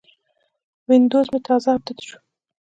[0.87, 2.17] وینډوز مې تازه اپډیټ شو.